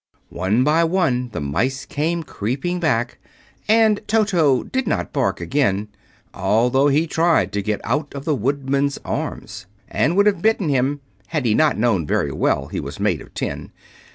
[0.29, 3.19] One by one the mice came creeping back,
[3.67, 5.89] and Toto did not bark again,
[6.33, 11.01] although he tried to get out of the Woodman's arms, and would have bitten him
[11.27, 13.71] had he not known very well he was made of tin.